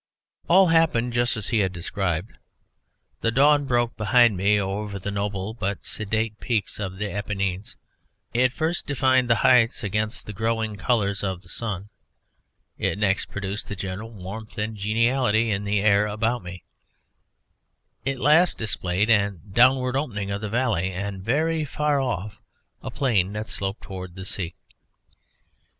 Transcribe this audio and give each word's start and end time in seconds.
All 0.49 0.69
happened 0.69 1.13
just 1.13 1.37
as 1.37 1.49
he 1.49 1.59
had 1.59 1.71
described. 1.71 2.31
The 3.19 3.29
dawn 3.29 3.65
broke 3.65 3.95
behind 3.97 4.35
me 4.35 4.59
over 4.59 4.97
the 4.97 5.11
noble 5.11 5.53
but 5.53 5.85
sedate 5.85 6.39
peaks 6.39 6.79
of 6.79 6.97
the 6.97 7.11
Apennines; 7.11 7.75
it 8.33 8.51
first 8.51 8.87
defined 8.87 9.29
the 9.29 9.35
heights 9.45 9.83
against 9.83 10.25
the 10.25 10.33
growing 10.33 10.75
colours 10.75 11.23
of 11.23 11.43
the 11.43 11.49
sun, 11.49 11.89
it 12.79 12.97
next 12.97 13.27
produced 13.27 13.69
a 13.69 13.75
general 13.75 14.09
warmth 14.09 14.57
and 14.57 14.75
geniality 14.75 15.51
in 15.51 15.65
the 15.65 15.81
air 15.81 16.07
about 16.07 16.41
me; 16.41 16.63
it 18.03 18.17
last 18.19 18.57
displayed 18.57 19.09
the 19.09 19.37
downward 19.51 19.95
opening 19.95 20.31
of 20.31 20.41
the 20.41 20.49
valley, 20.49 20.91
and, 20.91 21.21
very 21.21 21.63
far 21.63 22.01
off, 22.01 22.41
a 22.81 22.89
plain 22.89 23.33
that 23.33 23.47
sloped 23.47 23.81
towards 23.83 24.15
the 24.15 24.25
sea. 24.25 24.55